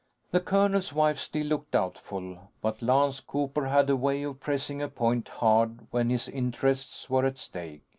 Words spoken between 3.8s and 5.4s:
a way of pressing a point